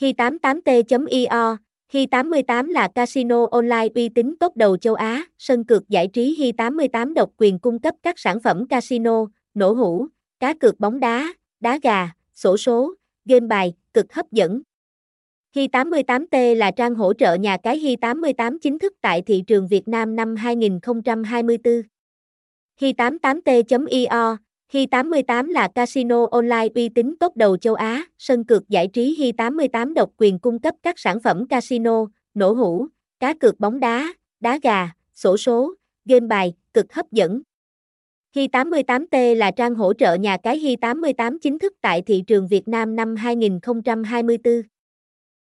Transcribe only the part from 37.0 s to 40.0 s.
dẫn. Hi88T là trang hỗ